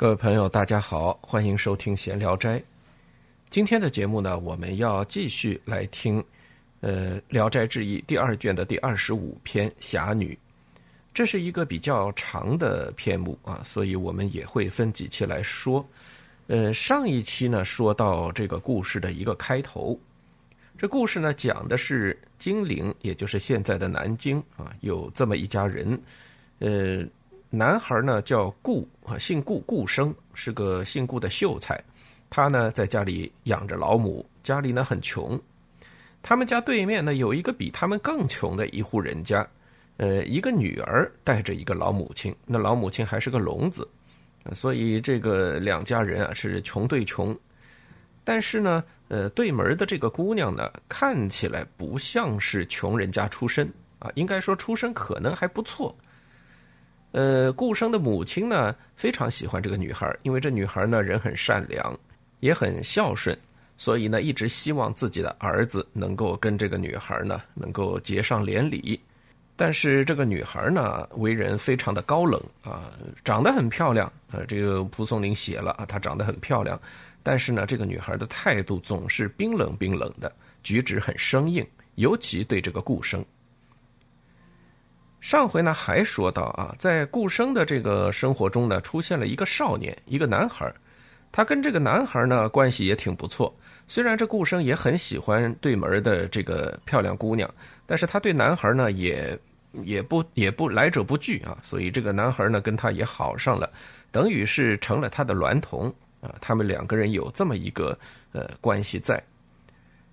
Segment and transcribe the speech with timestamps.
[0.00, 2.62] 各位朋友，大家好，欢迎收听闲聊斋。
[3.50, 6.24] 今天的节目呢，我们要继续来听，
[6.80, 10.32] 呃，《聊斋志异》第二卷的第二十五篇《侠女》。
[11.12, 15.86] 这是一个比较长的篇目啊，所以我们也会分几期来说。
[16.46, 20.00] 呃，上一期呢，说到这个故事的一个开头。
[20.78, 26.00] 这故事呢，讲的是金陵，也就是现在的南京啊，有这么一家人，
[26.60, 27.06] 呃。
[27.52, 31.82] 男孩呢叫顾啊，姓顾，顾生是个姓顾的秀才。
[32.30, 35.38] 他呢在家里养着老母，家里呢很穷。
[36.22, 39.44] 他们家对面呢有一个比他们更穷的一户人家，
[39.96, 43.88] 呃，一个女儿带着一个老母亲，那老母亲还是个聋子，
[44.52, 47.36] 所以这个两家人啊是穷对穷。
[48.22, 55.92] 但是呢，呃，对门的这个姑娘呢看起来不像是穷人家出身啊，应该说出身可能还不错。
[57.12, 61.98] 呃，顾生的母亲呢非常喜欢这个女孩，因为这女孩呢人很善良，
[62.38, 63.36] 也很孝顺，
[63.76, 69.00] 所以呢一直希望自己的儿子能够跟这个女孩呢能够结上连理。
[69.56, 72.92] 但是这个女孩呢为人非常的高冷啊，
[73.24, 76.80] 长得很漂亮啊，这个蒲松龄写了啊，她长得很漂亮，
[77.22, 80.32] 但是呢这个女孩的态度总是冰冷冰冷的，
[80.62, 83.22] 举止很生硬，尤其对这个顾生。
[85.20, 90.72] 上回呢还说到啊，在顾生的这个生活中呢，出现了一个少年，一个男孩
[91.30, 93.54] 他跟这个男孩呢关系也挺不错。
[93.86, 97.48] 虽然这顾生也很喜欢对门的这个漂亮姑娘，
[97.86, 99.38] 但是他对男孩呢也
[99.84, 103.70] 也不也不来者不拒啊，所以这个男孩呢跟他也好上了，
[104.10, 106.34] 等于是成了他的娈童啊。
[106.40, 107.96] 他们两个人有这么一个
[108.32, 109.22] 呃关系在。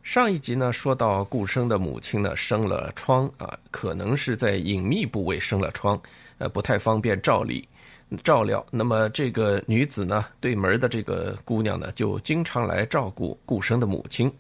[0.08, 6.02] 上一集呢，说到顾生的母亲呢生了疮啊，可能是在隐秘部位生了疮，
[6.38, 7.68] 呃，不太方便照理
[8.24, 8.66] 照料。
[8.72, 14.32] 那么这个女子呢，对门的这个姑娘呢，就经常来照顾顾生的母亲。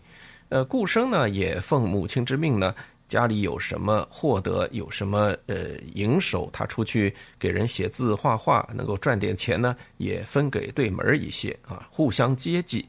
[0.47, 2.73] 呃，顾生呢也奉母亲之命呢，
[3.09, 12.87] 家里有什么获得，有什么呃营收，他出去给人写字画画，能够赚点钱呢，也分给对门一些啊，互相接济。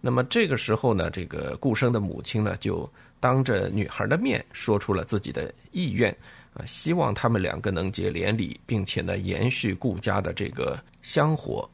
[0.00, 2.88] 那么这个时候呢，这个顾生的母亲呢，就
[3.18, 6.16] 当着女孩的面说出了自己的意愿，
[6.54, 11.68] 啊，希望他们两个能结连理，并且呢，延续顾家的这个香火。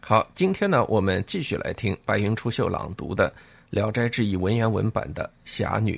[0.00, 3.28] 好，今天呢，我们继续来听白云出岫朗读的
[3.70, 5.94] 《聊斋志异》文言文版的《侠女》。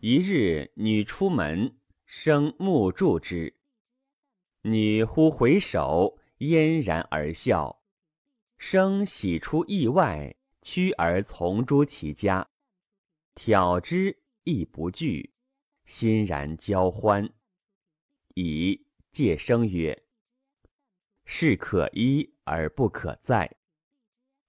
[0.00, 1.72] 一日，女出门，
[2.06, 3.54] 生目助之，
[4.62, 7.78] 女忽回首，嫣然而笑，
[8.58, 10.34] 生喜出意外。
[10.62, 12.46] 趋而从诸其家，
[13.34, 15.30] 挑之亦不惧，
[15.84, 17.28] 欣然交欢。
[18.34, 20.02] 以戒生曰
[21.24, 23.50] ：“是可依而不可再。”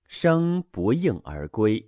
[0.08, 1.84] 生不应而归。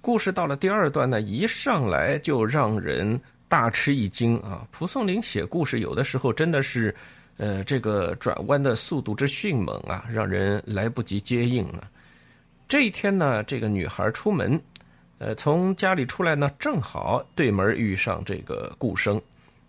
[0.00, 4.66] 故事到了第二段呢，一上来就让人大吃一惊啊！
[4.70, 6.94] 蒲松龄写故事有的时候真的是，
[7.38, 11.90] 呃，这个转弯的速度之迅猛啊，让人来不及接应啊。
[12.68, 14.60] 这一天呢，这个女孩出门，
[15.18, 19.22] 呃，从家里出来呢，正好对门遇上这个顾生，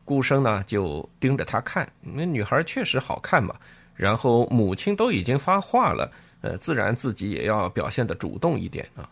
[0.03, 3.55] 顾生呢就盯着她看，那女孩确实好看嘛。
[3.95, 9.07] 然后母亲都已经发话了，呃，自然自己也要表现的主动一点啊。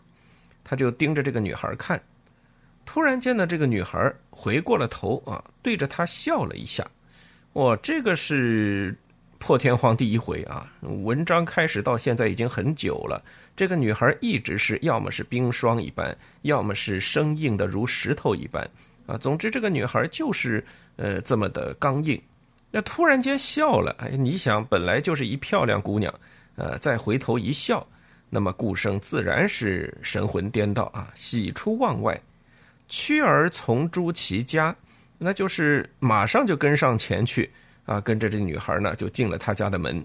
[0.64, 2.02] 他就盯着这个女孩看，
[2.84, 6.84] 突然间呢，这个女孩回过了头啊，对着他笑了一下。
[7.52, 8.98] 哇，这个是。
[9.38, 10.70] 破天荒第一回啊！
[10.80, 13.22] 文章开始到现在已经很久了。
[13.54, 18.68] 这个女孩一直是要么是冰霜一般，要么是生硬的如石头一般
[19.06, 19.16] 啊。
[19.16, 20.64] 总之，这个女孩就是
[20.96, 22.20] 呃这么的刚硬。
[22.70, 26.12] 那突然间笑了，哎，你想，本来就是一漂亮姑娘，
[26.56, 27.86] 呃，再回头一笑，
[28.28, 32.20] 那么顾生自然是神魂颠倒啊，喜出望外，
[32.88, 34.74] 趋而从诸其家，
[35.16, 37.50] 那就是马上就跟上前去。
[37.86, 40.04] 啊，跟着这女孩呢，就进了他家的门，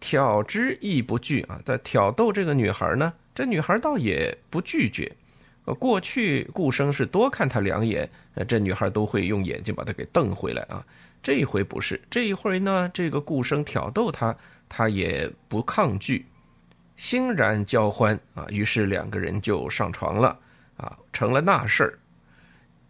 [0.00, 1.60] 挑之亦不惧啊。
[1.64, 5.10] 在挑逗这个女孩呢，这女孩倒也不拒绝。
[5.66, 10.82] 呃，过去顾生是多看她两眼，呃，这女孩都会用眼睛把她给瞪回来啊。
[11.22, 14.34] 这一回不是，这一回呢，这个顾生挑逗她，
[14.66, 16.24] 她也不抗拒，
[16.96, 18.46] 欣然交欢啊。
[18.48, 20.38] 于是两个人就上床了
[20.78, 21.98] 啊，成了那事儿。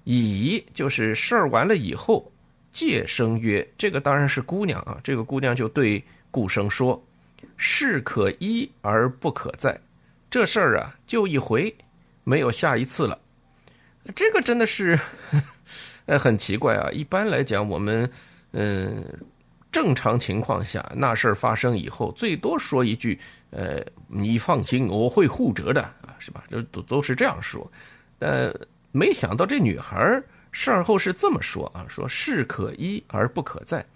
[0.04, 2.30] 乙就是事儿完了以后。
[2.70, 7.02] 借生曰：“这个当然是姑娘啊。”这个姑娘就对顾生说
[7.56, 9.78] ：“事可依而不可再，
[10.30, 11.74] 这事儿啊，就一回，
[12.24, 13.18] 没有下一次了。”
[14.14, 14.98] 这个真的是，
[16.06, 16.90] 呃，很奇怪啊。
[16.90, 18.10] 一般来讲，我们
[18.52, 19.04] 嗯，
[19.70, 23.18] 正常情况下，那事儿发生以后，最多说一句
[23.50, 27.70] ：“呃，你放心，我会护着的啊，是吧？”都都都是这样说。
[28.20, 28.54] 呃，
[28.92, 30.24] 没想到这女孩儿
[30.60, 33.86] 事后是这么说啊：“说事可依而不可再，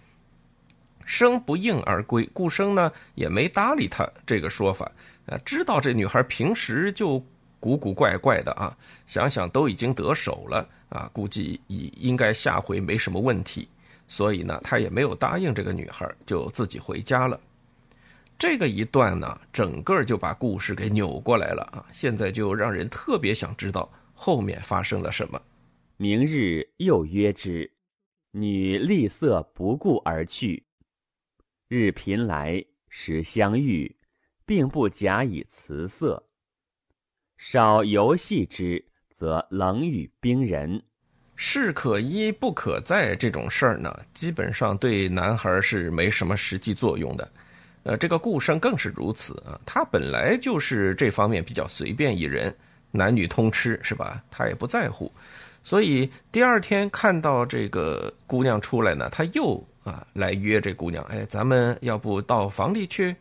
[1.04, 4.88] 生不应而归。”顾生呢也没搭理他这个说法
[5.26, 7.20] 啊，知道这女孩平时就
[7.58, 8.76] 古古怪怪的啊，
[9.08, 13.68] 想想都已经得手了啊，估计已应该下回没什么问题。
[14.06, 17.40] 所以呢，他也没有答应这个女孩，就自己回家了。
[18.38, 21.84] 这个一段呢，整个就把故事给扭过来了啊！
[21.92, 25.42] 现在就让人特别想知道后面发生了什么。
[26.02, 27.70] 明日又约之，
[28.32, 30.66] 女厉色不顾而去。
[31.68, 33.94] 日频来，时相遇，
[34.44, 36.20] 并不假以辞色。
[37.38, 38.84] 少游戏之，
[39.16, 40.82] 则冷语冰人。
[41.36, 47.32] 是可依不可再这种事儿呢，基本上对男孩是没什么实际作用的。
[47.84, 52.52] 呃，这个顾生更是如此啊，他本来就是这方面比较随便一人，
[52.90, 54.20] 男女通吃是吧？
[54.32, 55.12] 他也不在乎，
[55.64, 63.14] 所以第二天看到这个姑娘出来呢，他又啊来约这姑娘，哎，咱们要不到房里去？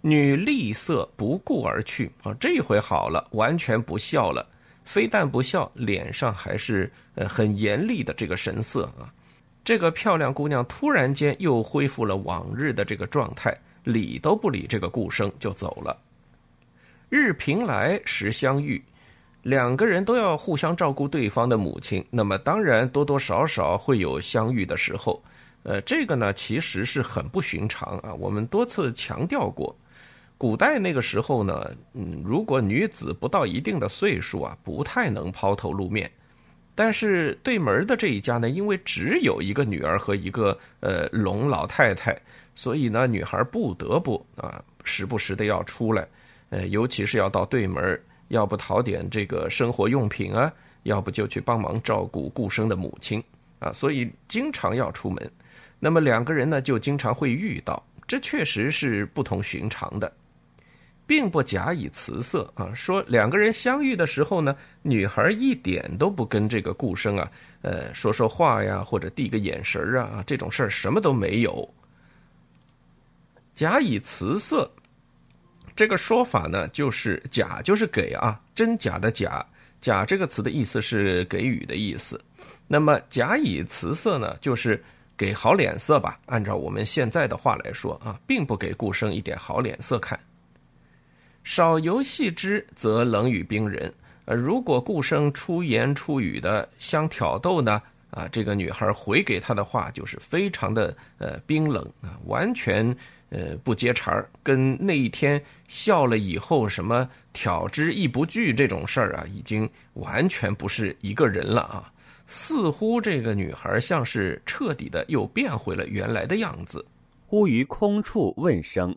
[0.00, 4.46] 女厉色不顾而去啊，这回好了，完全不笑了。
[4.84, 9.12] 非但不笑，脸上还是呃很严厉的这个神色啊！
[9.64, 13.52] 这个漂亮姑娘突然间又恢复了往日的这个状态，
[13.82, 16.00] 理都不理这个顾生就走了。
[17.08, 18.80] 日平来时相遇，
[19.46, 25.22] 两个人都要互相照顾对方的母亲，那么当然多多少少会有相遇的时候。
[25.62, 29.72] 呃，这个呢其实是很不寻常啊，我们多次强调过。
[30.36, 36.10] 古代那个时候呢，嗯，如果女子不到一定的岁数啊，不太能抛头露面。
[36.74, 42.20] 但是对门的这一家呢，因为只有一个女儿和一个呃龙老太太，
[42.56, 46.06] 所以呢，女孩不得不啊，时不时的要出来，
[46.50, 50.52] 呃，尤其是要到对门，要不讨点这个生活用品啊，
[50.82, 53.22] 要不就去帮忙照顾顾生的母亲
[53.58, 55.30] 啊，所以经常要出门。
[55.78, 60.12] 那么两个人呢，就经常会遇到，这确实是不同寻常的。
[61.08, 67.30] 并不假以辞色啊，说两个人相遇的时候呢，女孩一点都不跟这个顾生啊，
[67.62, 71.72] 呃，说说话呀，或者递个眼神啊，这种事儿什么都没有。
[73.54, 74.68] 假以辞色，
[75.76, 79.44] 这个说法呢，就是假就是给啊，真假的假，
[79.82, 82.18] 假这个词的意思是给予的意思。
[82.66, 84.82] 那么假以辞色呢，就是
[85.16, 86.18] 给好脸色吧。
[86.26, 90.18] 按照我们现在的话来说啊，并不给顾生一点好脸色看。
[91.44, 93.92] 少游戏之，则冷语冰人。
[94.24, 97.80] 呃，如果顾生出言出语的相挑逗呢，
[98.10, 102.96] 啊，这个女孩回给他的话就是非常的呃冰冷啊，完全
[103.30, 111.92] 呃不接茬儿，跟那一天笑了以后什么挑之亦不惧这种事儿啊，已经完全不是一个人了啊。
[112.26, 116.86] 似乎这个女孩像是彻底的又变回了原来的样子。
[117.26, 118.96] 忽于空处问声。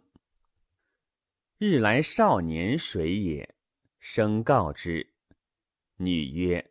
[1.58, 3.56] 日来少年谁也？
[4.00, 5.06] 生告之。
[5.98, 6.64] 女曰：“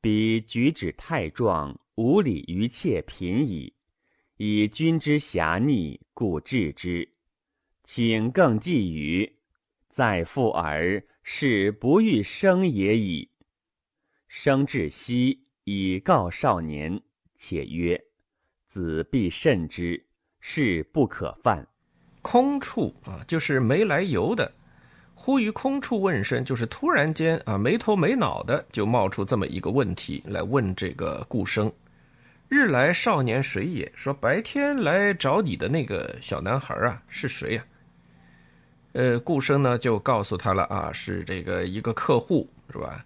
[0.00, 3.73] 彼举止太壮，无礼于妾嫔矣。
[4.36, 7.08] 以君之侠逆，故治之。
[7.84, 9.36] 请更寄语。
[9.90, 13.28] 再复尔，是不欲生也已。
[14.26, 17.00] 生至夕，以告少年，
[17.36, 18.02] 且曰：
[18.68, 20.04] 子必慎之，
[20.40, 21.68] 事不可犯。”
[22.20, 24.52] 空处啊，就是没来由的，
[25.14, 31.70] 忽于空处问声，就是突然间啊，没头没脑的就冒出这么一个问题来问这个顾生
[32.54, 37.64] ：“日来少年谁也？”说白天来找你的那个小男孩啊，是谁呀？
[38.92, 43.04] 呃，顾生呢就告诉他了啊，是这个一个客户，是吧？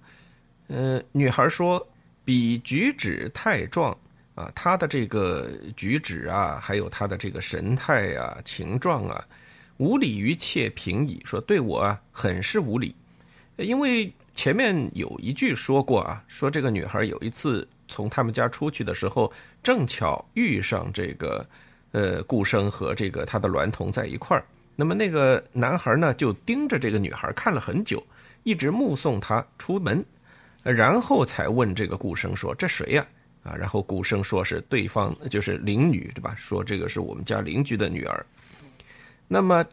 [0.68, 1.84] 嗯，女孩说
[2.26, 3.96] ：“比举止太壮。”
[4.38, 9.26] 啊，他的这个举止啊，还有他的这个神态啊、情状啊，
[9.78, 11.20] 无礼于妾平矣。
[11.24, 12.94] 说对我啊，很是无礼。
[13.56, 21.44] 因为前面有一句说过啊，说这个女孩有一次从他们家出去的时候，正巧遇上这个
[21.92, 24.44] 呃顾生和这个他的娈童在一块儿。
[24.76, 28.00] 那么那个男孩呢，就盯着这个女孩看了很久，
[28.44, 30.04] 一直目送她出门，
[30.62, 33.04] 然后才问这个顾生说：“这谁呀？”
[33.42, 36.34] 啊，然后顾生说是对方就是邻女，对吧？
[36.36, 38.26] 说这个是我们家邻居的女儿。
[39.26, 39.64] 那么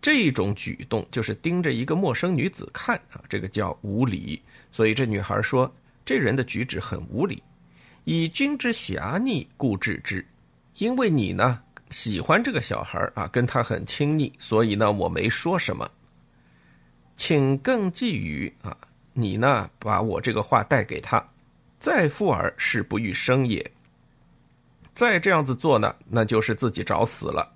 [0.00, 4.40] 这种举动就是盯着一个陌生女子看啊，这个叫无礼。
[4.70, 5.70] 所以这女孩说，
[6.04, 7.42] 这人的举止很无礼。
[8.10, 10.26] 以君之侠逆，故治之。
[10.78, 11.60] 因为你呢
[11.90, 15.86] 喜欢这个小孩啊，跟他很亲昵，所以呢，我没说什么。
[17.18, 18.74] 请更寄语啊，
[19.12, 21.22] 你呢，把我这个话带给他。
[21.78, 23.70] 再富儿是不欲生也。
[24.94, 27.52] 再这样子做呢，那就是自己找死了。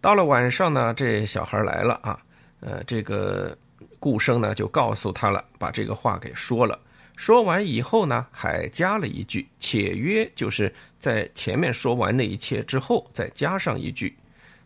[0.00, 2.22] 到了晚上呢，这小孩来了啊，
[2.60, 3.58] 呃，这个
[3.98, 6.78] 顾生呢就告诉他了，把这个话给说了。
[7.16, 14.16] 说完以后呢，还加了一句：“且曰，就是在前面说完那一切之后，再加上一句：‘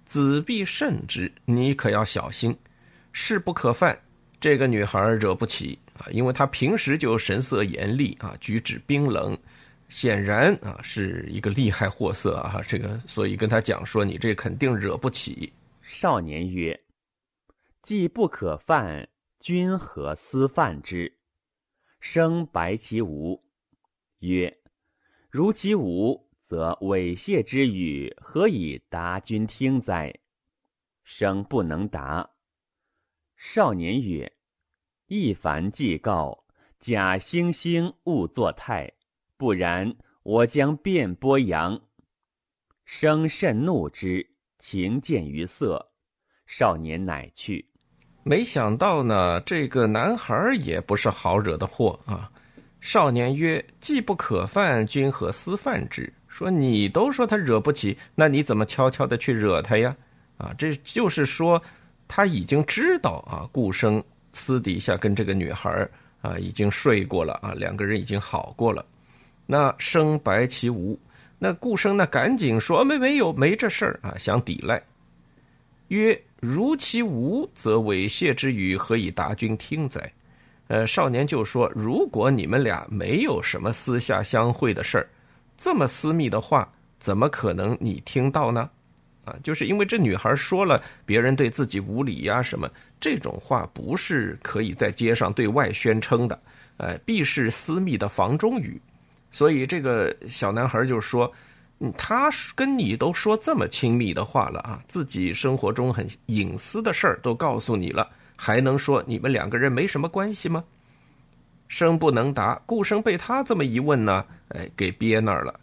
[0.06, 2.56] 子必慎之，你可要小心，
[3.12, 3.98] 事不可犯。’
[4.40, 9.36] 这个女孩惹不起啊，因为她平时就神色严厉啊，举止冰冷，
[9.88, 12.60] 显然啊是一个厉害货色啊。
[12.66, 15.52] 这个，所以跟他讲说，你这肯定惹不起。
[15.82, 16.78] 少年曰
[17.82, 19.08] ：‘既不可犯，
[19.40, 21.12] 君何私犯之？’
[22.08, 23.42] 生白其无，
[24.20, 24.60] 曰
[25.28, 30.20] ：“如其无，则猥亵之语，何以达君听哉？”
[31.02, 32.30] 生不能答。
[33.36, 34.32] 少年曰
[35.08, 36.44] ：“一凡既告，
[36.78, 38.92] 假惺惺勿作态，
[39.36, 41.88] 不然我将变波扬。”
[42.86, 45.90] 生甚怒之，情见于色。
[46.46, 47.68] 少年乃去。
[48.28, 52.28] 没想到呢，这个男孩也不是好惹的货啊。
[52.80, 59.94] 少年曰：“既不可犯，君何私犯之？”说你都说他惹不起，那你怎么悄悄的去惹他呀？
[60.38, 61.62] 啊，这就是说
[62.08, 64.02] 他已经知道啊，顾生
[64.32, 65.88] 私底下跟这个女孩
[66.20, 68.84] 啊已经睡过了啊，两个人已经好过了。
[69.46, 70.98] 那生白其无，
[71.38, 74.82] 那顾生呢赶紧说没没有没这事儿啊，想抵赖，
[75.88, 76.20] 曰。
[76.38, 80.12] 如其无，则猥亵之语何以达君听哉？
[80.68, 85.08] 呃，少年就说：如果你们俩没有什么私下相会的事儿，
[85.56, 88.68] 这么私密的话，怎么可能你听到呢？
[89.24, 96.38] 啊，就是因为这女孩说了别人对自己无礼呀什么这种话，不是可以在街上对外宣称的，
[96.76, 98.78] 呃，必是私密的房中语。
[99.32, 101.32] 所以这个小男孩就说。
[101.96, 110.64] 他跟你都说这么亲密的话了啊，自己生活中很隐私的事儿都告诉你了，还能说你们两个人没什么关系吗？
[111.68, 115.60] 生不能答，顾生被他这么一问呢，哎，给憋那儿了。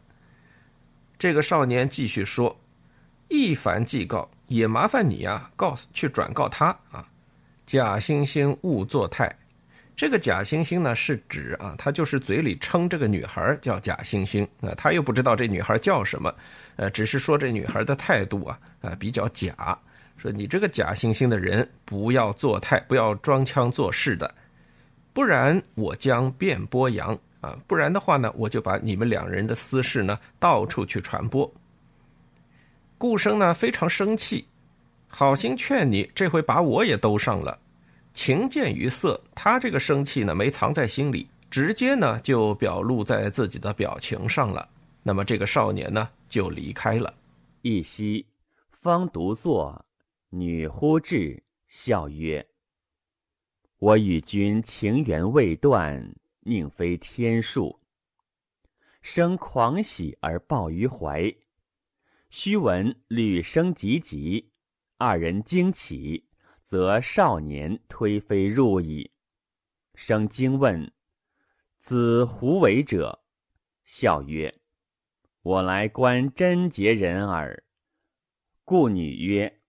[1.18, 2.60] 这个少年继续说
[3.30, 7.08] ：“一凡既告，也麻烦你啊，告诉去转告他啊，
[7.66, 9.34] 假惺惺勿作态。”
[9.96, 16.34] 这个假惺惺呢，是指啊，他就是嘴里称这个女孩叫假惺惺啊，他又不知道这女孩叫什么，
[16.78, 19.78] 呃，只是说这女孩的态度啊啊比较假，
[20.18, 24.34] 说你这个假惺惺的人不要做态，不要装腔作势的，
[25.14, 31.50] 不然我将变播扬啊，不然的话呢，我就把你们两人的私事呢到处去传播。
[32.98, 34.48] 顾生呢非常生气，
[35.08, 37.60] 好心劝你，这回把我也兜上了。
[38.14, 44.70] 情见于色，他这个生气呢没藏在心里，直接呢就表露在自己的表情上了。
[45.02, 47.14] 那么这个少年呢就离开了。
[47.62, 48.26] 一夕，
[48.70, 49.84] 方独坐，
[50.30, 52.46] 女忽至，笑曰
[53.80, 57.80] ：“我与君情缘未断，宁非天数？”
[59.02, 61.34] 生狂喜而抱于怀。
[62.30, 64.50] 须闻吕生急急，
[64.98, 66.24] 二人惊起。
[66.74, 69.12] 则少年推飞入矣。
[69.94, 70.92] 生惊问
[71.84, 73.20] ：“子胡为者？”
[73.86, 74.52] 笑曰
[75.44, 77.64] ：“我来观贞洁人耳。”
[78.66, 79.60] 故女曰：“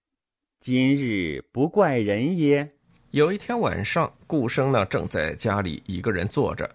[0.63, 2.73] 今日不怪人耶？”
[3.13, 6.75] 有一天晚上，顾生呢正在家里一个人坐着，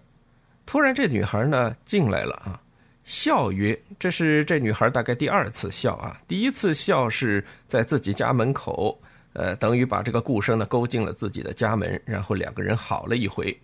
[0.64, 2.62] 突然这女孩呢进来了啊，
[3.02, 8.96] 笑曰：“这是这女孩大概第二次笑啊，第一次笑是在自己家门口。”
[9.32, 13.56] 呃，等于把这个顾生呢勾进了自己的家门，然后两个人好了一回。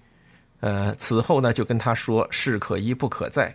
[0.61, 3.55] 呃，此后呢就跟他说“事可依不可再”。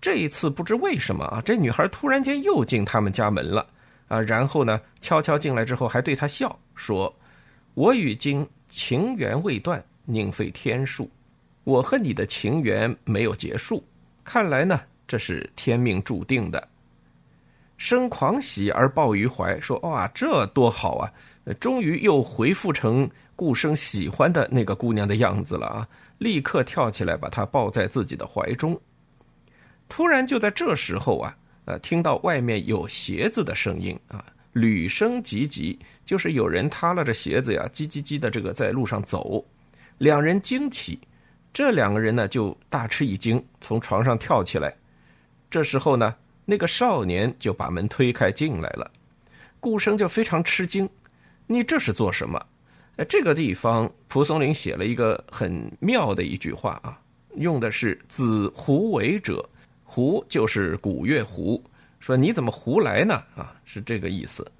[0.00, 3.66] 这一次不知为什么啊，这女孩突然间又进他们家门了
[4.06, 7.12] 啊，然后呢悄悄进来之后还对他笑说
[7.74, 11.10] ：“我与今情缘未断，宁非天数？
[11.64, 13.82] 我和你的情缘没有结束，
[14.24, 16.68] 看来呢这是天命注定的。”
[17.78, 21.10] 生狂喜而抱于怀，说：“哇，这多好啊！
[21.60, 28.78] 终于又恢复成顾生喜欢的那个姑娘的样子了啊！”立刻跳起来，把她抱在自己的怀中。
[29.88, 39.42] 突然就在这时候啊，呃，听到外面有鞋子的声音啊，履声急急，就是有人踏拉着鞋子呀，叽叽叽的这个在路上走。
[39.98, 40.98] 两人惊起，
[41.52, 44.74] 这两个人呢就大吃一惊，从床上跳起来。
[45.48, 46.12] 这时候呢。
[46.50, 48.90] 那个少年就把门推开进来了。
[49.60, 50.88] 顾生就非常吃惊
[51.46, 52.42] ：“你这是做什么？”，
[53.06, 56.98] 这个地方蒲松龄写了一个很妙的一句话啊，
[57.36, 59.46] 用的是“子胡为者”，
[59.84, 61.62] 胡就是古月胡，
[62.00, 63.22] 说你怎么胡来呢？
[63.36, 64.50] 啊，是这个意思。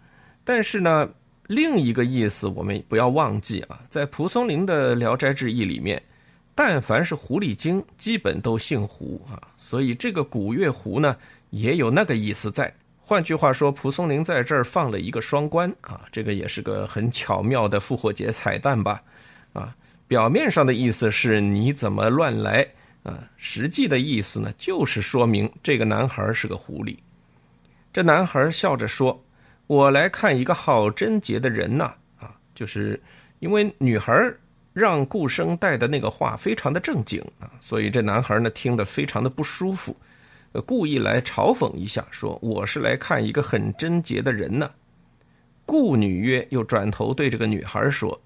[0.45, 1.09] 但是呢，
[1.47, 6.03] 另一个意思我们不要忘记啊，在蒲松龄的《聊斋志异》里面。
[6.55, 11.17] 但凡是狐狸精，基本都姓胡啊，所以这个古月胡呢，
[11.51, 12.73] 也有那个意思在。
[12.99, 19.03] 换句话说，蒲松龄在这儿放了一个双关啊，这个也是个很巧妙的复活节彩蛋吧？
[19.53, 19.75] 啊，
[20.07, 22.67] 表面上的意思是你怎么乱来
[23.03, 26.97] 啊，实际的意思呢，就是说明这个男孩是个狐狸。
[27.93, 29.25] 这男孩笑着说
[29.67, 33.01] ：“我来看一个好贞洁的人呐！”啊，就是
[33.39, 34.33] 因为女孩。
[34.75, 39.97] 让顾生带的那个话非常的正经啊，所以这男孩呢听得非常的不舒服，
[40.67, 44.71] 故意来嘲讽一下，说我是来看一个很贞洁的人呢。
[45.65, 48.21] 顾女曰，又转头对这个女孩说：“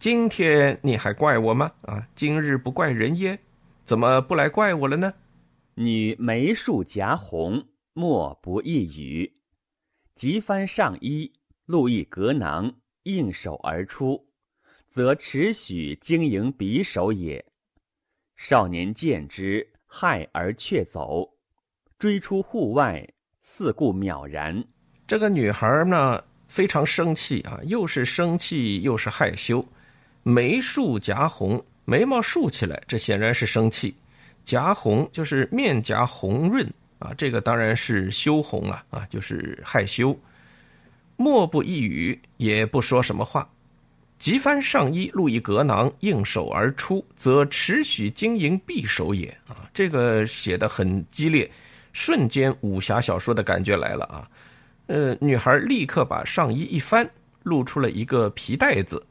[0.00, 1.72] 今天你还怪我吗？
[1.82, 3.38] 啊，今日不怪人耶？
[3.84, 5.14] 怎么不来怪我了呢？”
[5.76, 9.34] 女眉竖颊红，莫不一语，
[10.16, 11.32] 急翻上衣，
[11.66, 14.26] 露一格囊，应手而出。
[14.90, 17.44] 则持许经营匕首也。
[18.36, 21.37] 少年见之，骇而却走，
[21.98, 23.04] 追出户外，
[23.40, 24.64] 四顾渺然。
[25.06, 29.66] 这个女孩呢，非常生气啊，又是生气又是害羞，
[30.22, 33.92] 眉竖颊红，眉毛竖起来，这显然是生气；
[34.44, 36.64] 颊红就是面颊红润
[37.00, 40.16] 啊，这个当然是羞红了啊，就是害羞。
[41.16, 43.50] 默不一语，也不说什么话。
[44.20, 49.26] 急翻上衣，露一格囊，应手而出，则持许经营匕首也。
[49.48, 51.48] 啊，这个写的很激烈，
[51.98, 54.22] 瞬间武侠小说的感觉来了啊。
[54.86, 57.10] 呃，女孩立刻把上衣一翻，
[57.42, 59.04] 露出了一个皮带子，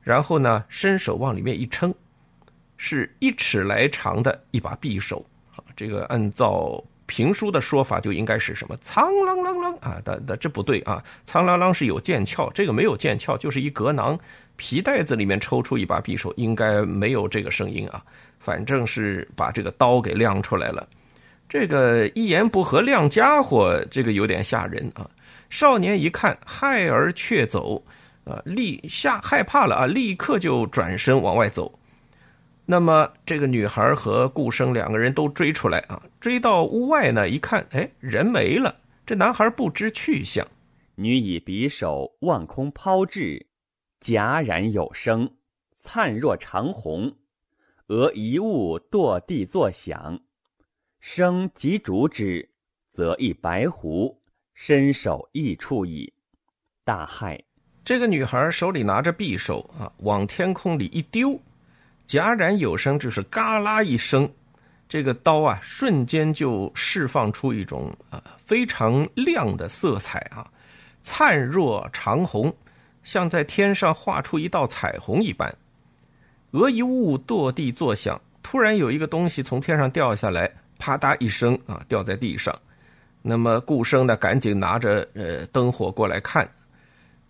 [0.00, 1.94] 然后呢，伸手往里面一撑，
[2.78, 5.22] 是一尺来长的一把匕首。
[5.54, 6.82] 啊，这个按照。
[7.04, 14.18] 评书的说法就应该是什么苍啷啷啷啊，但但这不对啊，苍啷啷是有剑鞘，这个没有剑鞘，就是一格囊，
[14.56, 18.02] 皮袋子里面抽出一把匕首，应该没有这个声音啊，
[18.38, 20.88] 反正是把这个刀给亮出来了，
[21.52, 25.10] 这个一言不合亮家伙，这个有点吓人啊。
[25.50, 27.84] 少年一看，骇而却走，
[28.24, 31.78] 啊，立吓害怕了啊，立刻就转身往外走。
[32.64, 38.74] 那么，这个女孩和顾生两个人都追出来啊，追到屋外呢，一看，哎，人没了。
[39.04, 40.46] 这男孩不知去向，
[40.94, 43.44] 女以匕首望空抛掷，
[44.00, 45.30] 戛然有声，
[45.82, 47.14] 灿若长虹。
[47.88, 50.18] 俄一物堕地作响，
[51.04, 52.48] 声即逐之，
[52.92, 54.16] 则一白狐
[54.54, 56.12] 身首异处矣。
[56.84, 57.42] 大骇。
[57.84, 61.36] 这个女孩手里拿着匕首啊，往天空里一丢。
[62.06, 64.32] 戛然有声，就是嘎啦一声，
[64.88, 70.48] 这个刀啊，瞬间就释放出一种啊非常亮的色彩啊，
[71.00, 72.54] 灿若长虹，
[73.02, 75.52] 像在天上画出一道彩虹一般。
[76.52, 80.48] 俄一物堕地作响，突然有一个东西从天上掉下来，
[80.82, 82.52] 啪嗒一声啊，掉在地上。
[83.22, 86.50] 那么顾生呢，赶紧拿着呃灯火过来看，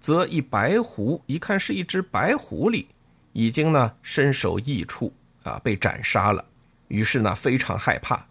[0.01, 2.87] 则一白狐，一看是一只白狐狸。
[3.35, 5.12] 已经呢身首异处
[5.43, 6.43] 啊，被斩杀了。
[6.88, 8.27] 于是呢非常害怕。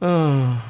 [0.00, 0.60] 嗯，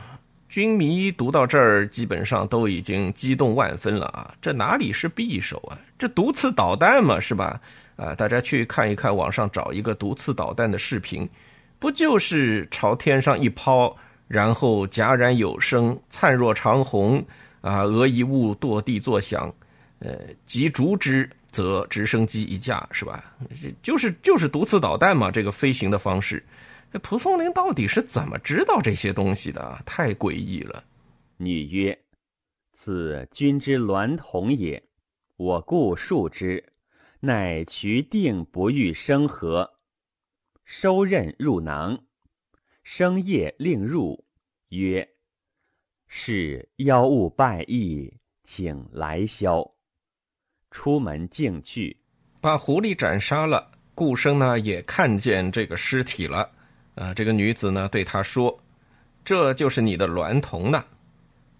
[0.51, 4.35] 军迷读到这儿，基本上都已经激动万分了啊！
[4.42, 5.79] 这哪里是匕首啊？
[5.99, 7.59] 这毒刺导弹嘛，是吧？
[7.97, 11.27] 啊，大家去看一看，网上找一个毒刺导弹的视频，
[11.85, 13.94] 不就是朝天上一抛，
[14.27, 17.23] 然后戛然有声，灿若长虹
[17.61, 19.55] 啊，俄一物堕地作响，
[19.99, 21.29] 呃，即逐之。
[21.53, 23.23] 则直升机一架是吧？
[23.83, 26.42] 就是就是毒刺导弹嘛，这个飞行的方式。
[27.03, 29.79] 蒲松龄到底是怎么知道这些东西的？
[29.85, 30.83] 太诡异了。
[31.37, 31.97] 女曰
[32.75, 34.83] ：“此君之娈童也，
[35.37, 36.64] 我故述之，
[37.20, 39.73] 乃渠定不欲生何？
[40.64, 42.05] 收刃入囊，
[42.83, 44.24] 生夜令入，
[44.70, 45.09] 曰：
[46.09, 48.12] 是妖物败意，
[48.44, 49.72] 请来消。”
[50.70, 51.96] 出门径去，
[52.40, 53.70] 把狐狸斩杀了。
[53.94, 56.50] 顾生呢也看见这个尸体了。
[56.96, 58.59] 啊，这个女子呢对他说
[59.24, 60.85] ：“这就是你的娈童呢。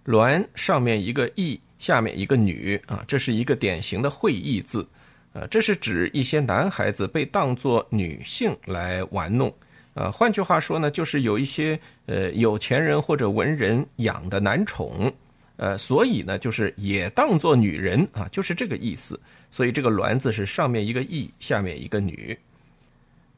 [0.07, 4.89] 娈上面一个义，下面一个女啊，这是一个典型的会意字。
[5.35, 9.53] 呃，这是指一些男孩子被当作女性来玩弄。
[9.93, 15.13] 啊，换句话说呢，就是有一些呃有钱人或者文人养的男宠，
[15.57, 19.21] 呃，所以呢，就是也当做女人啊，就是这个意思。
[19.51, 22.37] 所以这个卵字是上面一个义，下面一个女。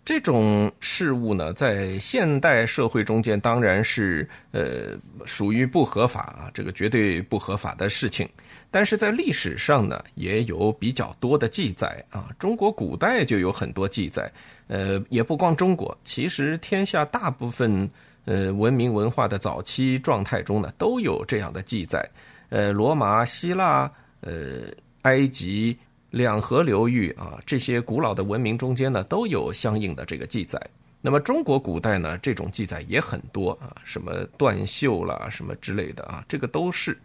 [0.06, 8.26] 这种事物呢，在现代社会中间当然是呃属于不合法啊，这个绝对不合法的事情。
[8.70, 12.30] 但是在历史上呢，也有比较多的记载啊。
[12.38, 14.30] 中国古代就有很多记载，
[14.68, 17.90] 呃，也不光中国，其实天下大部分
[18.26, 22.08] 呃文明文化的早期状态中呢，都有这样的记载。
[22.50, 23.90] 呃，罗马、希腊、
[24.20, 24.70] 呃，
[25.02, 25.76] 埃及。
[26.16, 30.59] 两河流域啊，这些古老的文明中间呢，都有相应的这个记载。
[31.02, 36.98] 那么中国古代呢，这种记载也很多啊，什么断袖啦，什么之类的啊，这个都是。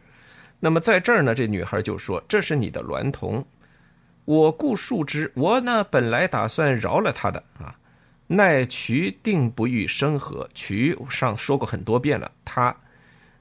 [0.61, 3.45] 那么在这儿呢，这女孩就说：“这是你的娈童，
[4.23, 5.29] 我故恕之。
[5.35, 7.75] 我呢，本来打算饶了他的啊，
[8.27, 10.47] 奈渠定不欲生和。
[10.53, 12.73] 渠上说过很多遍了，他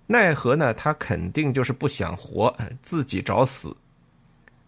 [0.08, 0.74] 奈何呢？
[0.74, 2.52] 他肯定就是不想活，
[2.82, 3.72] 自己找死。”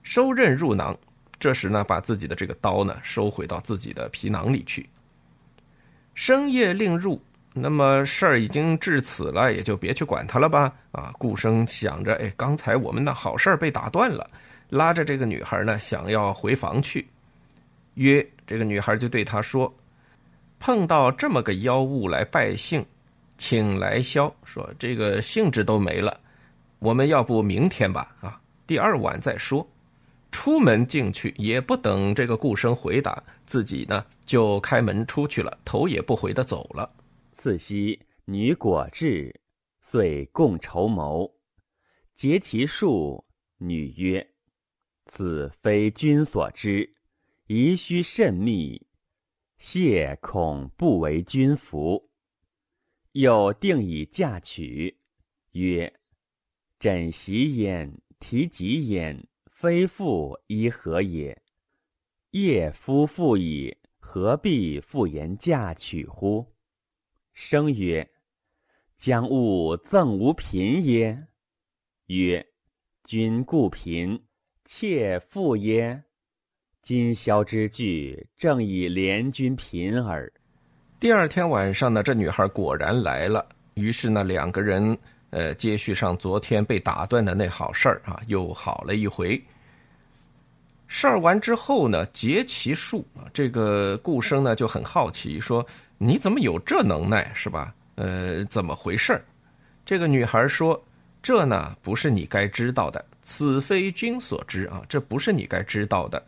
[0.03, 0.97] 收刃入囊，
[1.39, 4.89] 这时呢，把自己的这个刀呢收回到自己的皮囊里去。
[6.15, 7.21] 深夜令入，
[7.55, 10.73] 那么事儿已经至此了，也就别去管他了吧。
[10.91, 14.29] 啊，顾生想着，哎，刚才我们的好事儿被打断了，
[14.69, 17.07] 拉着这个女孩呢，想要回房去。
[17.95, 19.73] 约这个女孩就对他说
[20.61, 22.85] ：“碰到这么个妖物来拜兴，
[23.39, 24.35] 请来消。
[24.45, 26.21] 说这个兴致都没了，
[26.79, 28.15] 我们要不明天吧？
[28.21, 29.67] 啊，第二晚再说。”
[30.33, 36.93] 出门进去，也不等这个顾生回答，自己呢就开门出去了，头也不回的走了。
[37.37, 39.41] 次夕，女果至，
[39.81, 41.35] 遂共筹谋，
[42.17, 43.25] 结其数。
[43.59, 44.27] 女曰
[45.07, 46.95] ：“此非君所知，
[47.47, 48.87] 宜须慎密。
[49.59, 52.11] 谢恐不为君服。”
[53.13, 54.99] 又定以嫁娶，
[55.53, 55.93] 曰
[56.81, 59.25] ：“枕席焉，提及焉。”
[59.63, 61.41] 非妇依何也？
[62.33, 66.45] 夜夫妇矣，何必复言嫁娶乎？
[67.33, 68.11] 生曰：
[68.99, 71.29] 将勿赠吾贫耶？
[72.07, 72.45] 曰：
[73.05, 74.25] 君固贫，
[74.65, 76.03] 妾妇耶？
[76.83, 80.33] 今宵之聚，正以怜君贫耳。
[80.99, 83.49] 第二天晚上呢，这女孩果然来了。
[83.75, 84.99] 于是呢，两个人
[85.31, 89.41] 呃，接续上昨天被打断的那好事儿啊，又好了一回。
[90.95, 97.75] 事儿完之后呢，结其数啊，这个顾生呢就很好奇，说：“你怎么有这能耐，是吧？
[97.95, 99.19] 呃，怎么回事？”
[99.87, 100.79] 这个女孩说
[101.23, 106.23] ：“这呢不是你该知道的，此非君所知啊，这不是你该知道的，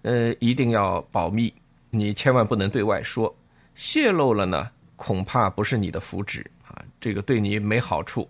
[0.00, 1.52] 呃，一定要保密，
[1.90, 3.36] 你千万不能对外说，
[3.74, 8.26] 泄露了呢，恐怕不是你的福祉啊，这个对你没好处。”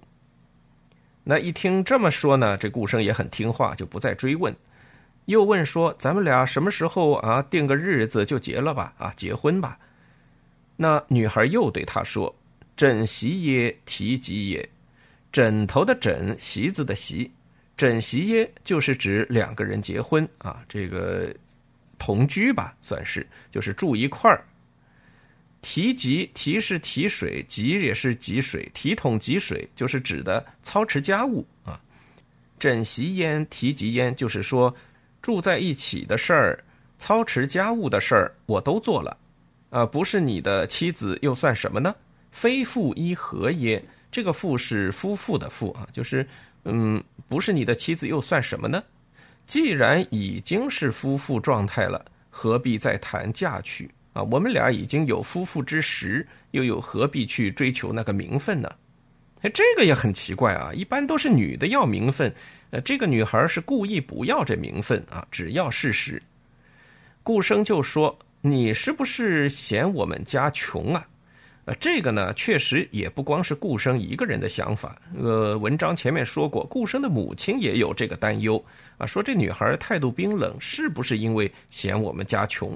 [1.23, 4.53] 那一听这么说呢，这顾生也很听话，就不再追问。
[5.27, 7.41] 又问说：“咱们俩什么时候啊？
[7.45, 8.93] 定个日子就结了吧？
[8.99, 9.79] 啊，结婚吧。”
[10.77, 12.35] 那女孩又对他说
[12.77, 14.69] ：“枕席耶，提及耶。
[15.33, 17.31] 枕头的枕，席子的席，
[17.75, 21.35] 枕席耶，就是指两个人结婚啊，这个
[21.99, 24.45] 同居吧，算是就是住一块儿。
[25.63, 31.81] 提及提是提水，及也是汲水，提桶汲水，就是指的操持家务啊。
[32.59, 34.75] 枕席焉，提及焉，就是说。”
[35.25, 36.65] 住在一起的事儿，
[36.99, 39.17] 操持家务的事儿，我都做了，
[39.71, 41.97] 啊，不是你的妻子又算什么呢？
[42.31, 43.83] 非妇一何耶？
[44.13, 46.27] 这个“妇”是夫妇的“妇”啊，就是，
[46.65, 48.85] 嗯，不是你的妻子又算什么呢？
[49.47, 54.23] 既然已经是夫妇状态了，何必再谈嫁娶啊？
[54.25, 58.71] 我们俩已经有夫妇之实，又有何必去追求那个名分呢？
[59.45, 62.35] 哎，这个也很奇怪啊，一般都是女的要名分。
[62.71, 66.21] 呃，这个女孩是故意不要这名分啊，只要事实。
[67.23, 71.07] 顾生就说：“你是不是嫌我们家穷啊？”
[71.67, 74.99] 呃，这个呢，确实也不光是顾生一个人的想法。
[75.15, 78.63] 呃，文章前面说过，顾生的母亲也有这个担忧
[78.97, 82.75] 啊，说这女孩态度冰冷，是不是因为嫌我们家穷？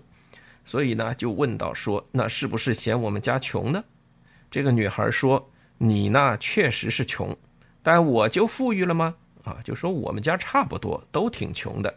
[0.66, 3.82] 所以呢，就问到说：“那是不是嫌我们家穷呢？”
[4.50, 7.34] 这个女孩说：“你呢，确实是穷，
[7.82, 9.14] 但我就富裕了吗？”
[9.44, 11.94] 啊，就说我们家差不多都挺穷的。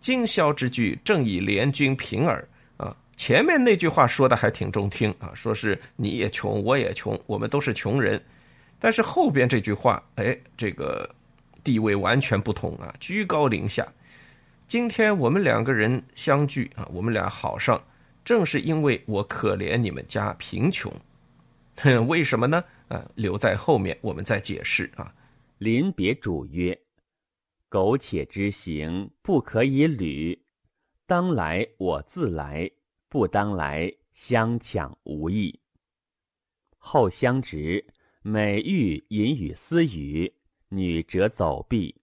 [0.00, 2.48] 今宵之聚，正以联军贫耳。
[2.78, 8.18] 啊，前面那句话说的还挺中听啊，说是你也穷，我也穷，我们都是穷人。
[8.78, 11.06] 但是后边这句话，哎，这个
[11.62, 13.86] 地位完全不同啊，居高临下。
[14.66, 17.82] 今天我们两个人相聚啊，我们俩好上，
[18.24, 20.90] 正是因为我可怜你们家贫穷。
[21.82, 22.64] 哼 为什么呢？
[22.88, 25.14] 呃，留在后面我们再解释啊。
[25.58, 26.80] 临别主曰
[27.68, 30.42] ：“苟且之行，不可以履。
[31.06, 32.70] 当来我自来，
[33.08, 35.60] 不当来相抢无益。”
[36.78, 37.86] 后相直，
[38.22, 40.32] 每欲隐语私语，
[40.68, 42.00] 女者走避。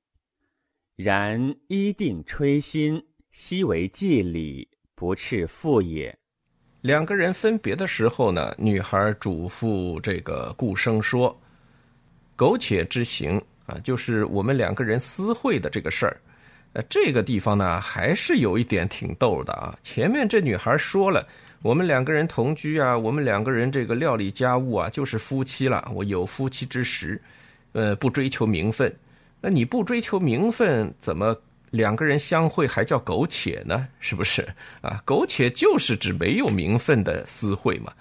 [0.96, 6.20] 然一定吹心，悉为祭礼，不啻父也。
[6.86, 11.36] 两个人分别的时候呢，女孩嘱咐这个顾生说
[12.38, 16.22] ：“苟且之行啊，就是我们两个人私会的这个事儿。
[16.74, 19.76] 呃，这个地方呢，还是有一点挺逗的啊。
[19.82, 21.28] 前面这女孩说了，
[21.64, 25.92] 我们两个人同居啊，我们两个人这个料理家务啊，就是夫妻了。
[25.92, 27.20] 我有夫妻之实，
[27.72, 28.96] 呃，不追求名分。
[29.42, 31.36] 那你不追求名分，怎么？”
[31.76, 33.88] 两个人相会还叫苟且呢？
[34.00, 34.48] 是不是
[34.82, 35.02] 啊？
[35.06, 37.92] 苟且就是指没有名分的私会嘛。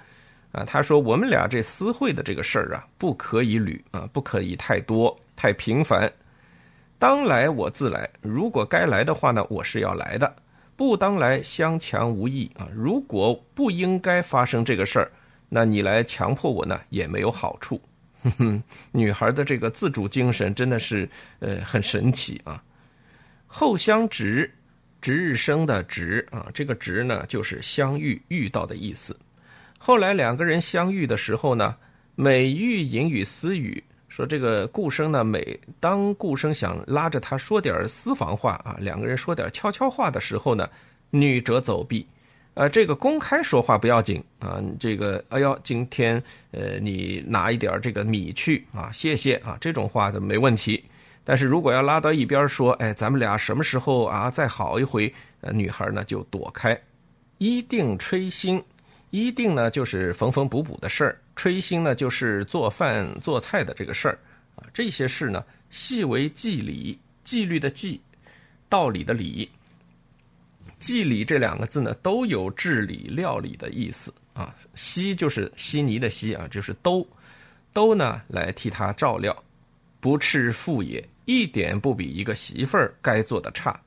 [0.53, 6.11] 啊，他说我们俩这私会的这个事儿啊，不可以屡啊，不可以太多太频繁。
[6.97, 10.29] 当来我自来，如果该来的话呢，我是要来的；
[10.77, 12.69] 不当来相强无益啊。
[12.73, 15.11] 如果不应该发生这个事儿，
[15.49, 17.81] 那你来强迫我呢，也没有好处。
[18.23, 21.09] 哼哼，女孩的这个自主精神真的是
[21.41, 22.63] 呃很神奇啊。
[23.57, 24.53] 后相值，
[25.01, 29.17] 值日生的值啊，这个值呢就是相遇遇到的意思。
[29.79, 31.77] 后来两个人相遇的时候呢，
[32.17, 40.69] 每遇隐语私语，说这个顾生呢，每当顾生想拉着他说点私房话啊，两个人说点悄悄话的时候呢，
[41.11, 42.05] 女者走避。
[42.55, 50.85] 呃，这个公开说话不要紧啊，这个哎呦，今天呃你拿一点这个米去啊，谢谢啊，这种话的没问题。
[51.25, 55.13] 但是如果要拉到一边说，哎，咱们俩什么时候啊再好一回？
[55.41, 56.79] 呃，女孩呢就躲开。
[57.39, 58.63] 一定吹心，
[59.11, 64.19] 一定呢就是缝缝补补的事儿，吹心呢就是做饭做菜的这个事儿
[64.55, 64.65] 啊。
[64.73, 68.01] 这些事呢，细为纪理，纪律的纪，
[68.69, 69.51] 道理的理。
[70.79, 74.55] 纪理这两个字呢，都有治理料理的意思啊。
[74.75, 77.07] 悉就是稀泥的稀啊，就是都，
[77.73, 79.37] 都呢来替他照料，
[80.01, 81.03] 不啻父也。
[81.25, 83.81] 一点不比一个媳妇儿该做的差，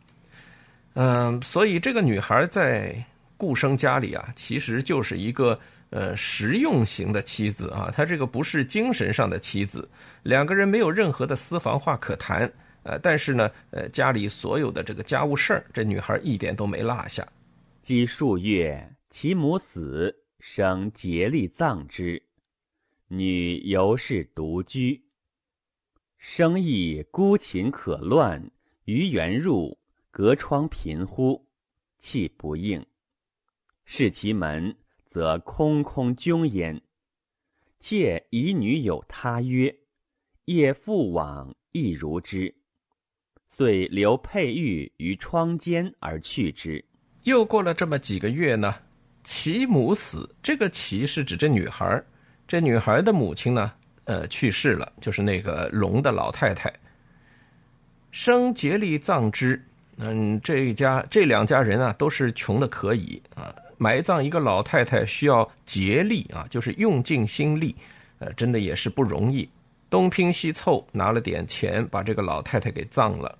[0.93, 3.04] 嗯，所以这个女孩在
[3.38, 5.60] 顾生家里啊，其实就是一个
[5.91, 9.88] 呃实用型的妻子啊，她这个不是精神上的妻子，
[10.23, 17.28] 两个人没有任何的私房话可谈，呃，但是呢，呃，家里所有的这个家务事儿，这女孩一点都没落下。
[17.84, 22.21] 积数月，其母死，生竭力葬之，
[23.08, 25.07] 女犹是独居。
[26.17, 28.51] 生意孤秦可乱，
[28.86, 29.77] 于园入，
[30.10, 31.47] 隔窗频呼，
[31.99, 32.86] 气不应。
[33.86, 34.75] 视其门，
[35.10, 36.82] 则空空扃焉。
[37.80, 39.73] 妾以女有他曰
[40.45, 42.53] ：“夜复往，亦如之。”
[43.47, 46.84] 遂留佩玉于窗间而去之。
[47.23, 48.73] 又过了这么几个月呢，
[49.23, 50.36] 其母死。
[50.41, 52.03] 这个“其”是指这女孩
[52.47, 53.73] 这女孩的母亲呢？
[54.08, 56.74] 呃，去世了，就是那个龙的老太太。
[58.10, 59.62] 生竭力葬之，
[59.98, 67.76] 嗯，这一家这两家人啊，都是穷的可以啊，埋葬一个老太太需要竭力啊，就是用尽心力，
[68.20, 69.48] 呃，真的也是不容易。
[69.89, 73.38] 东拼西凑，拿了点钱，把这个老太太给葬了。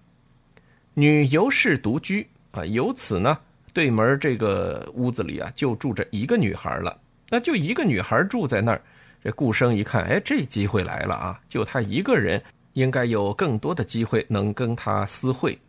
[0.94, 3.40] 女尤氏独居啊，由此呢，
[3.72, 7.00] 对门这个屋子里啊，就住着一个女孩了。
[7.30, 8.82] 那就一个女孩住在那儿。
[9.28, 11.38] 这顾生一看，哎，这机会来了啊！
[11.50, 15.60] 就他一个人，应该有更多的机会能跟他私会。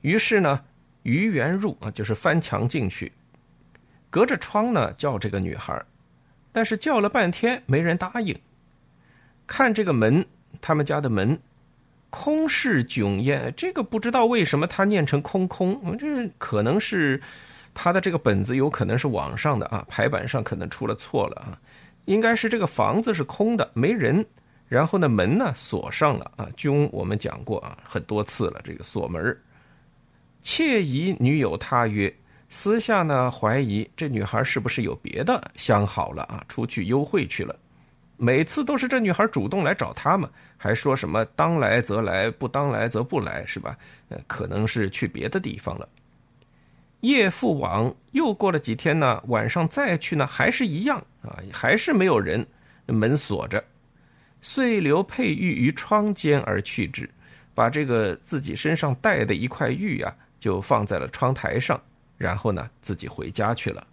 [0.00, 0.60] 于是呢，
[1.04, 3.12] 于元入啊，就是翻墙进去，
[4.10, 5.80] 隔着窗呢叫这个女孩，
[6.50, 8.36] 但是叫了半天没人答应。
[9.46, 10.26] 看这个门，
[10.60, 11.38] 他们家的门
[12.10, 17.22] 空室迥烟，这个不知道为什么他念成空空，这可能是
[17.72, 21.56] 他的这个本子有可能是网上的啊，排版上可能出了错了啊。
[22.08, 24.24] 应该是这个房子是空的，没人。
[24.66, 26.48] 然后呢，门呢锁上了啊。
[26.56, 28.60] 君我们讲过啊，很多次了。
[28.64, 29.38] 这个锁门，
[30.42, 32.12] 窃疑女友他曰，
[32.48, 36.42] 私下呢怀疑这女孩是不是有别的相好了啊？
[36.48, 37.54] 出去幽会去了。
[38.16, 43.76] 每次都是这女孩主动来找他们，还说什么当来则来，不当来则不来，是吧？
[44.08, 45.86] 呃，可能是去别的地方了。
[47.00, 49.22] 夜复往，又过了几天呢？
[49.28, 52.46] 晚上再去呢，还是一样啊，还是没有人，
[52.86, 53.62] 门锁着。
[54.40, 57.08] 遂留佩玉于窗间而去之，
[57.54, 61.80] 把这个自己身上带的一块玉啊，就放在了窗台上，
[62.16, 63.86] 然后呢，自己回家去了。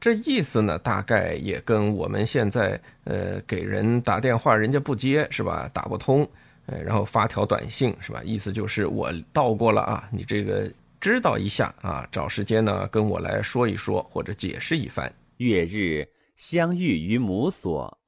[0.00, 5.70] 这意思呢，大概也跟我们现在呃给人打电话，人家不接是吧？
[5.72, 6.28] 打不通，
[6.66, 8.20] 呃，然后发条短信是吧？
[8.22, 10.70] 意思就是我到过了啊，你这个
[11.04, 15.14] 知道一下啊，找时间呢跟我来说一说或者解释一番。
[15.36, 18.00] 月日相遇于母所，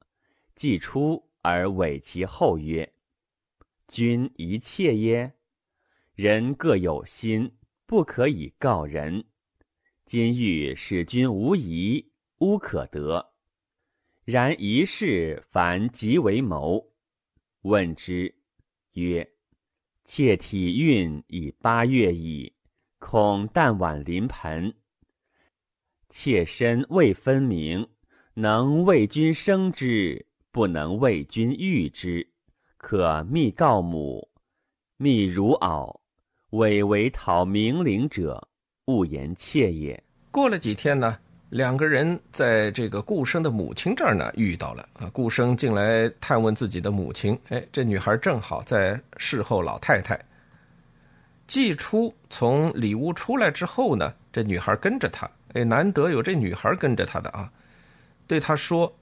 [0.55, 2.91] 既出而委其后曰
[3.87, 5.31] ：“君一切耶？
[6.15, 7.55] 人各有心，
[7.85, 9.25] 不可以告人。”
[10.07, 13.31] 今欲使君无疑，无可得。
[14.25, 16.83] 然一事凡即为谋。
[17.61, 18.33] 问之，
[18.93, 19.29] 曰
[20.03, 22.53] ：“妾体孕已八月矣，
[22.99, 24.73] 恐旦晚临盆。
[26.09, 27.87] 妾身未分明，
[28.33, 32.27] 能为君生之，不能为君育之。
[32.77, 34.29] 可密告母，
[34.97, 35.99] 密如敖，
[36.51, 38.47] 委为讨明灵者。”
[38.85, 40.01] 勿言妾也。
[40.31, 45.09] 过了几天呢，两个人在这个顾生的母亲这儿呢遇到了啊。
[45.11, 50.17] 顾生进来探问自己的母亲，哎，这女孩正好在侍候老太太。
[51.47, 57.51] 季初从里屋出来之后呢，这女孩跟着他，哎，难得有这女孩跟着他的啊。
[58.27, 58.93] 对他说：“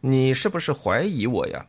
[0.00, 1.66] 你是不是怀疑我呀？”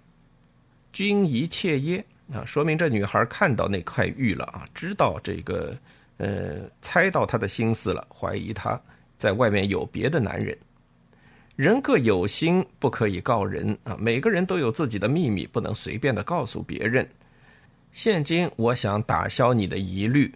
[0.94, 2.06] 君疑妾耶？
[2.34, 5.78] 啊，说明这女孩看到那块玉了啊，知道这个。
[6.18, 8.80] 呃，猜到他的心思了，怀疑他
[9.18, 10.56] 在外面有别的男人。
[11.56, 13.98] 人各有心，不可以告人啊！
[14.00, 17.06] 每个人都有自己的秘密，不能随便的告诉别人。
[17.93, 20.34] 现今我想打消你的疑虑，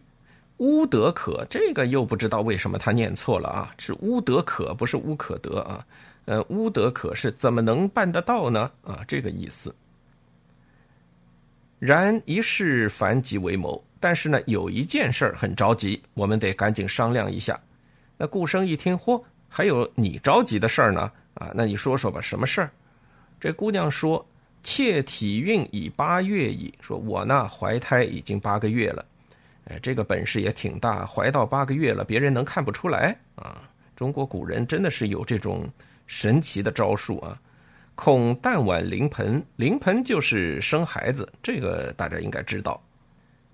[0.57, 3.73] 乌德可，这个又不知道为什么他念错了啊？
[3.79, 5.83] 是乌德可，不是乌可得啊？
[6.25, 8.71] 呃，乌德可是怎么能办得到呢？
[8.83, 9.75] 啊，这个意思。
[11.79, 13.83] 然一事烦急为谋。
[13.99, 17.59] 但是呢，有一件事儿很着急，我们得赶紧商量一下。
[18.15, 21.11] 那顾生一听，嚯，还有你着急的事儿呢？
[21.33, 22.69] 啊，那你说说吧，什么事儿？
[23.39, 24.23] 这姑娘说
[24.69, 29.05] ：“妾体孕已八月矣。”说我呢，怀胎已经八个月了。
[29.63, 33.61] 哎，这个本事也挺大，怀到八个月了，别人能看不出来啊？
[33.95, 35.69] 中国古人真的是有这种
[36.05, 37.39] 神奇的招数啊！
[37.95, 42.83] 恐旦晚临盆，临盆就是生孩子，这个大家应该知道。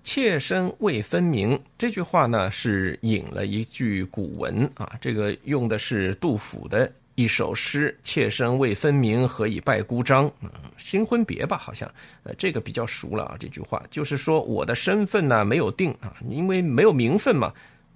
[0.02, 11.88] 妾身未分明这句话呢，是引了一句古文啊，这个用的是杜甫的一首诗：“妾身未分明，何以拜姑张？”嗯，新婚别吧，好像，
[12.24, 13.36] 呃，这个比较熟了啊。
[13.38, 17.52] 这句话就是说我的身份呢没有定啊，因为没有名分嘛，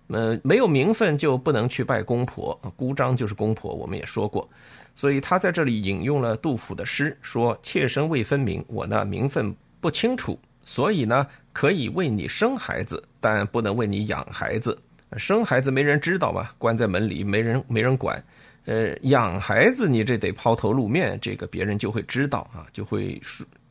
[0.06, 4.48] 呃，没有名分就不能去拜公婆，姑张就是公婆，我们也说过，
[4.94, 14.78] 所以他在这里引用了杜甫的诗，说：“妾身未分明，我呢名分不清楚。”所以呢，可以为你生孩子，但不能为你养孩子。
[15.16, 18.22] 生孩子没人知道嘛，关在门里没人没人管。
[18.68, 23.18] 呃，养孩子你这得抛头露面，这个别人就会知道啊，就会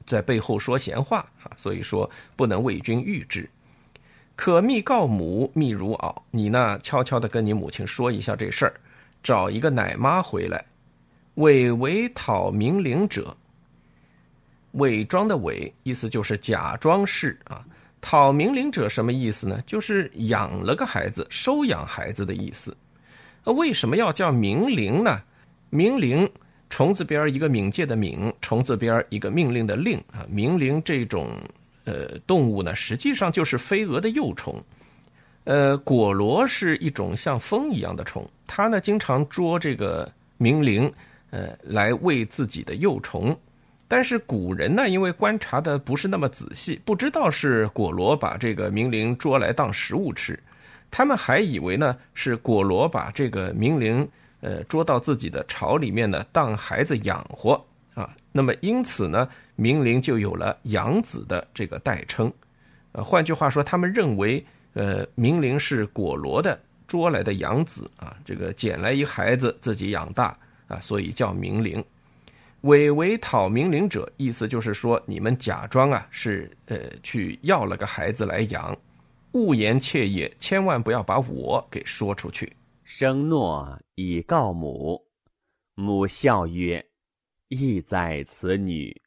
[0.08, 1.52] 在背后说闲话啊。
[1.56, 3.48] 所以说不能为君育之。
[4.36, 6.26] 可密告母，密如敖。
[6.32, 8.74] 你呢，悄悄的跟你母亲说一下这事儿，
[9.22, 10.66] 找一个奶妈回来，
[11.36, 13.38] 伪为讨明灵者。
[14.72, 17.64] 伪装的伪意思就是假装是啊，
[18.02, 19.62] 讨明灵者什么意思呢？
[19.68, 22.76] 就是养了个孩子，收养孩子的意思。
[23.54, 25.22] 为什么要叫明灵呢？
[25.70, 26.30] 明灵，
[26.70, 30.26] 虫字边一个冥界的冥，虫字边一个命令的令啊。
[30.30, 31.30] 明灵这种
[31.86, 34.64] 呃动物呢，实际上就是飞蛾的幼虫。
[35.44, 40.92] 呃，果螺是一种像蜂一样的虫，它呢经常捉这个明灵，
[41.30, 43.38] 呃，来喂自己的幼虫。
[43.88, 50.38] 但是古人呢，因为观察的不是那么仔细，不知道是果螺把这个明灵捉来当食物吃，
[50.90, 54.08] 他们还以为呢是果罗把这个明灵
[54.42, 57.54] 呃捉到自己的巢里面呢当孩子养活
[57.94, 58.16] 啊。
[58.32, 62.32] 那么因此呢，明灵就有了养子的这个代称。
[62.92, 71.84] 呃，换句话说，他们认为呃明灵是果罗的捉来的养子啊，这个捡来一孩子自己养大啊，所以叫明灵。
[72.62, 78.76] 伪为讨明灵者，意思就是说，你们假装啊是呃去要了个孩子来养，
[79.38, 82.52] 勿言妾也，千万不要把我给说出去。
[82.84, 85.00] 生诺以告母，
[85.76, 86.84] 母笑曰
[87.48, 89.00] ：“亦在此女，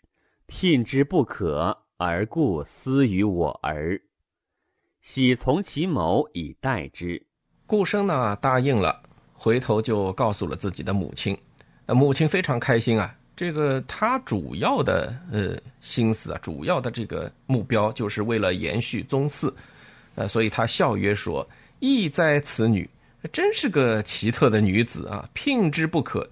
[0.47, 4.01] 聘之不可，而故私于我儿。
[5.03, 7.26] 喜从其谋以待之。”
[7.66, 9.03] 顾生呢答应了，
[9.33, 11.37] 回头就告诉了自己的母亲，
[11.89, 13.16] 母亲非常开心啊。
[13.35, 19.53] 这个他主要的呃心思啊，主要的这个目标就是为了延续宗嗣，
[20.15, 21.49] 呃，所以他笑曰说
[21.81, 22.89] ：“意在此女，
[23.33, 26.29] 真是个奇特的女子啊，聘之不可。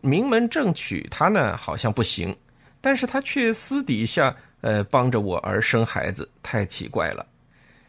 [0.00, 2.34] 名门正娶她呢，好像不行，
[2.80, 7.26] 但是她却私底下呃帮着我儿生孩子，太奇怪了。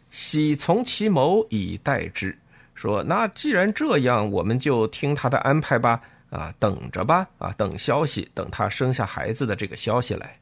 [0.09, 2.35] 喜从其谋以待之，
[2.73, 10.35] 说那既然这样，我们就听他的安排吧，啊，等着吧，啊，等消息，等他生下孩子的这个消息来。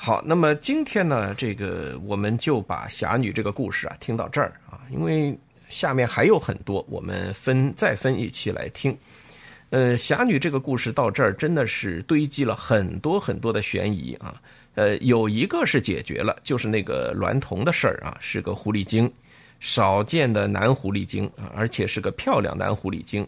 [0.00, 5.36] 好，那么今天呢，这个我们就把侠女这个故事啊听到这儿啊，因为
[5.68, 8.96] 下面还有很多，我们分再分一期来听。
[9.70, 14.40] 呃，侠女这个故事到这儿真的是堆积了很多很多的悬疑啊。
[14.76, 19.12] 呃，有一个是解决了，就是那个娈童的事儿啊，是个狐狸精，
[19.58, 23.26] 少见的男狐狸精啊，而且是个漂亮男狐狸精。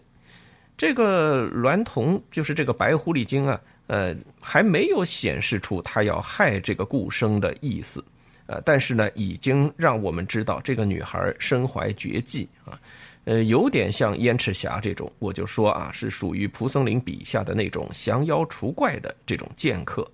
[0.80, 3.60] 这个娈童就是这个白狐狸精啊。
[3.86, 8.02] 呃，还没有显示出他要害这个顾生的意思，
[8.46, 12.80] 呃，但是呢，已经让我们知道这个女孩身怀绝技啊，
[13.24, 20.08] 呃，有点像燕赤霞这种，我就说啊，是属于蒲松龄笔下的那种降妖除怪的这种剑客。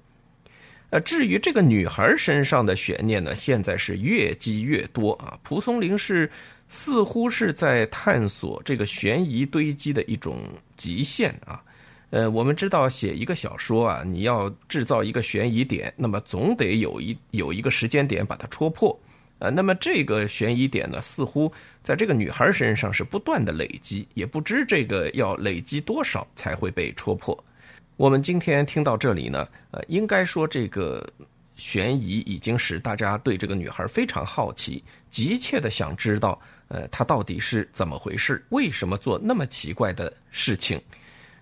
[0.89, 5.39] 呃，至于这个女孩身上的悬念呢，现在是越积越多啊。
[5.43, 6.31] 蒲松龄是
[6.69, 10.39] 似乎是在探索这个悬疑堆积的一种
[10.77, 11.63] 极限啊。
[12.11, 18.97] 呃，我们知道写一个小说啊，你要制造一个悬疑点，那么总得有一有一个时间点把它戳破，
[19.41, 21.53] 啊，那么这个悬疑点呢，似乎
[21.83, 27.37] 在这个女孩身上是不断的累积，也不知这个要累积多少才会被戳破。
[27.97, 31.05] 我们今天听到这里呢，呃，应该说这个
[31.57, 40.81] 悬疑已经使大家对这个女孩非常好奇，急切的想知道，呃，他到底是怎么回事，为什么做那么奇怪的事情。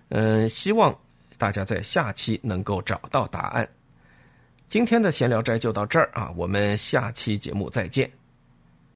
[0.09, 0.97] 嗯，希望
[1.37, 3.67] 大家在下期能够找到答案。
[4.67, 8.24] 今天的闲聊斋就到这儿啊，我们下期节目再见。